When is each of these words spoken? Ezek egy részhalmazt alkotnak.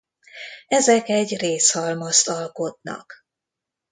Ezek 0.67 1.09
egy 1.09 1.37
részhalmazt 1.39 2.27
alkotnak. 2.29 3.25